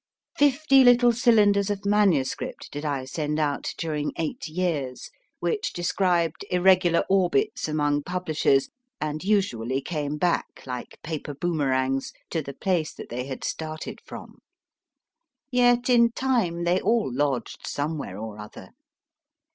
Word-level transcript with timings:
Fifty 0.35 0.83
little 0.83 1.11
cylinders 1.11 1.69
of 1.69 1.85
manuscript 1.85 2.71
did 2.71 2.83
I 2.83 3.05
send 3.05 3.39
out 3.39 3.75
during 3.77 4.13
eight 4.17 4.47
years, 4.47 5.11
which 5.41 5.71
described 5.73 6.41
io4 6.41 6.41
My 6.41 6.41
FIRST 6.41 6.49
BOOK 6.49 6.53
irregular 6.59 7.03
orbits 7.07 7.67
among 7.67 8.01
publishers, 8.01 8.69
and 8.99 9.23
usually 9.23 9.79
came 9.79 10.17
back 10.17 10.63
like 10.65 10.99
paper 11.03 11.35
boomerangs 11.35 12.13
to 12.31 12.41
the 12.41 12.55
place 12.55 12.91
that 12.95 13.09
they 13.09 13.25
had 13.27 13.43
started 13.43 14.01
from. 14.03 14.39
Yet 15.51 15.87
in 15.87 16.11
time 16.13 16.63
they 16.63 16.81
all 16.81 17.13
lodged 17.13 17.67
somewhere 17.67 18.17
or 18.17 18.39
other. 18.39 18.69